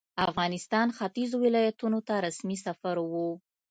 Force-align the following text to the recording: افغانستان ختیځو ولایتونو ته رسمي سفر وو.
افغانستان 0.27 0.87
ختیځو 0.97 1.37
ولایتونو 1.45 1.99
ته 2.07 2.13
رسمي 2.25 2.57
سفر 2.65 2.95
وو. 3.11 3.29